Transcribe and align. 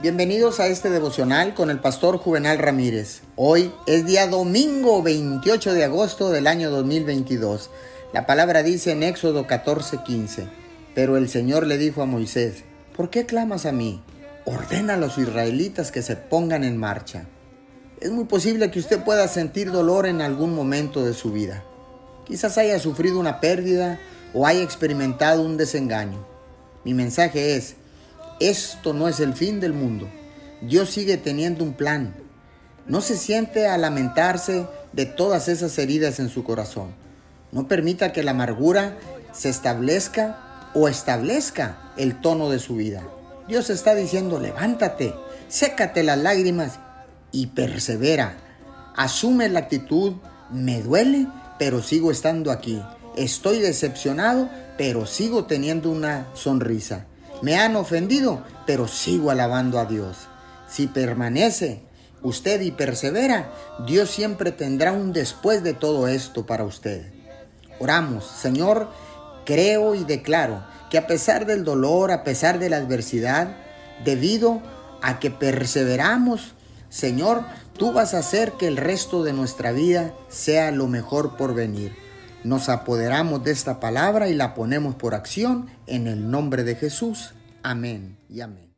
Bienvenidos 0.00 0.58
a 0.58 0.66
este 0.66 0.90
devocional 0.90 1.54
con 1.54 1.70
el 1.70 1.78
pastor 1.78 2.18
Juvenal 2.18 2.58
Ramírez. 2.58 3.22
Hoy 3.36 3.72
es 3.86 4.04
día 4.04 4.26
domingo 4.26 5.00
28 5.04 5.72
de 5.72 5.84
agosto 5.84 6.30
del 6.30 6.48
año 6.48 6.68
2022. 6.72 7.70
La 8.12 8.26
palabra 8.26 8.64
dice 8.64 8.90
en 8.90 9.04
Éxodo 9.04 9.46
14:15, 9.46 10.48
pero 10.96 11.16
el 11.16 11.28
Señor 11.28 11.68
le 11.68 11.78
dijo 11.78 12.02
a 12.02 12.06
Moisés, 12.06 12.64
¿por 12.96 13.08
qué 13.08 13.24
clamas 13.24 13.66
a 13.66 13.72
mí? 13.72 14.02
Ordena 14.44 14.94
a 14.94 14.98
los 14.98 15.16
israelitas 15.16 15.92
que 15.92 16.02
se 16.02 16.16
pongan 16.16 16.64
en 16.64 16.76
marcha. 16.76 17.26
Es 18.00 18.10
muy 18.10 18.24
posible 18.24 18.72
que 18.72 18.80
usted 18.80 19.04
pueda 19.04 19.28
sentir 19.28 19.70
dolor 19.70 20.06
en 20.06 20.22
algún 20.22 20.56
momento 20.56 21.04
de 21.04 21.14
su 21.14 21.30
vida. 21.30 21.62
Quizás 22.26 22.58
haya 22.58 22.80
sufrido 22.80 23.20
una 23.20 23.38
pérdida 23.40 24.00
o 24.34 24.44
haya 24.44 24.62
experimentado 24.62 25.42
un 25.42 25.56
desengaño. 25.56 26.26
Mi 26.84 26.94
mensaje 26.94 27.56
es, 27.56 27.76
esto 28.40 28.92
no 28.92 29.08
es 29.08 29.20
el 29.20 29.34
fin 29.34 29.60
del 29.60 29.72
mundo. 29.72 30.08
Dios 30.60 30.90
sigue 30.90 31.16
teniendo 31.16 31.64
un 31.64 31.74
plan. 31.74 32.14
No 32.86 33.00
se 33.00 33.16
siente 33.16 33.66
a 33.66 33.78
lamentarse 33.78 34.66
de 34.92 35.06
todas 35.06 35.48
esas 35.48 35.76
heridas 35.78 36.20
en 36.20 36.28
su 36.28 36.44
corazón. 36.44 36.94
No 37.52 37.68
permita 37.68 38.12
que 38.12 38.22
la 38.22 38.32
amargura 38.32 38.96
se 39.32 39.48
establezca 39.48 40.70
o 40.74 40.88
establezca 40.88 41.92
el 41.96 42.20
tono 42.20 42.50
de 42.50 42.58
su 42.58 42.76
vida. 42.76 43.02
Dios 43.48 43.70
está 43.70 43.94
diciendo, 43.94 44.40
levántate, 44.40 45.14
sécate 45.48 46.02
las 46.02 46.18
lágrimas 46.18 46.78
y 47.30 47.48
persevera. 47.48 48.36
Asume 48.96 49.48
la 49.48 49.60
actitud, 49.60 50.14
me 50.50 50.82
duele, 50.82 51.26
pero 51.58 51.82
sigo 51.82 52.10
estando 52.10 52.50
aquí. 52.50 52.80
Estoy 53.16 53.60
decepcionado, 53.60 54.48
pero 54.76 55.06
sigo 55.06 55.44
teniendo 55.44 55.90
una 55.90 56.26
sonrisa. 56.34 57.06
Me 57.44 57.58
han 57.58 57.76
ofendido, 57.76 58.42
pero 58.66 58.88
sigo 58.88 59.30
alabando 59.30 59.78
a 59.78 59.84
Dios. 59.84 60.16
Si 60.66 60.86
permanece 60.86 61.82
usted 62.22 62.62
y 62.62 62.70
persevera, 62.70 63.52
Dios 63.86 64.08
siempre 64.08 64.50
tendrá 64.50 64.92
un 64.92 65.12
después 65.12 65.62
de 65.62 65.74
todo 65.74 66.08
esto 66.08 66.46
para 66.46 66.64
usted. 66.64 67.12
Oramos, 67.78 68.24
Señor, 68.24 68.88
creo 69.44 69.94
y 69.94 70.04
declaro 70.04 70.64
que 70.88 70.96
a 70.96 71.06
pesar 71.06 71.44
del 71.44 71.64
dolor, 71.64 72.12
a 72.12 72.24
pesar 72.24 72.58
de 72.58 72.70
la 72.70 72.78
adversidad, 72.78 73.54
debido 74.06 74.62
a 75.02 75.18
que 75.18 75.30
perseveramos, 75.30 76.54
Señor, 76.88 77.44
tú 77.76 77.92
vas 77.92 78.14
a 78.14 78.20
hacer 78.20 78.52
que 78.52 78.68
el 78.68 78.78
resto 78.78 79.22
de 79.22 79.34
nuestra 79.34 79.70
vida 79.72 80.14
sea 80.30 80.70
lo 80.70 80.86
mejor 80.86 81.36
por 81.36 81.52
venir. 81.52 82.03
Nos 82.44 82.68
apoderamos 82.68 83.42
de 83.42 83.52
esta 83.52 83.80
palabra 83.80 84.28
y 84.28 84.34
la 84.34 84.54
ponemos 84.54 84.94
por 84.96 85.14
acción 85.14 85.66
en 85.86 86.06
el 86.06 86.30
nombre 86.30 86.62
de 86.62 86.76
Jesús. 86.76 87.34
Amén 87.62 88.18
y 88.28 88.42
amén. 88.42 88.73